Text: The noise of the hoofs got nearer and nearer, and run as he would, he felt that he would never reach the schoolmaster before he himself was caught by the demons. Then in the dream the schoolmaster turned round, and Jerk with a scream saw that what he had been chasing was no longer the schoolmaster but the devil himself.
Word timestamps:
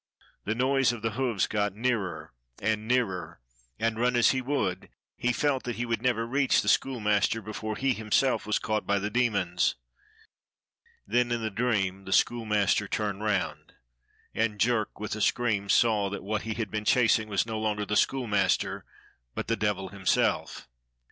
The 0.45 0.55
noise 0.55 0.91
of 0.91 1.03
the 1.03 1.11
hoofs 1.11 1.45
got 1.45 1.75
nearer 1.75 2.33
and 2.59 2.87
nearer, 2.87 3.39
and 3.77 3.99
run 3.99 4.15
as 4.15 4.31
he 4.31 4.41
would, 4.41 4.89
he 5.15 5.31
felt 5.31 5.61
that 5.65 5.75
he 5.75 5.85
would 5.85 6.01
never 6.01 6.25
reach 6.25 6.63
the 6.63 6.67
schoolmaster 6.67 7.39
before 7.39 7.75
he 7.75 7.93
himself 7.93 8.47
was 8.47 8.57
caught 8.57 8.87
by 8.87 8.97
the 8.97 9.11
demons. 9.11 9.75
Then 11.05 11.31
in 11.31 11.43
the 11.43 11.51
dream 11.51 12.05
the 12.05 12.13
schoolmaster 12.13 12.87
turned 12.87 13.23
round, 13.23 13.73
and 14.33 14.59
Jerk 14.59 14.99
with 14.99 15.15
a 15.15 15.21
scream 15.21 15.69
saw 15.69 16.09
that 16.09 16.23
what 16.23 16.41
he 16.41 16.55
had 16.55 16.71
been 16.71 16.83
chasing 16.83 17.29
was 17.29 17.45
no 17.45 17.59
longer 17.59 17.85
the 17.85 17.95
schoolmaster 17.95 18.83
but 19.35 19.45
the 19.45 19.55
devil 19.55 19.89
himself. 19.89 20.67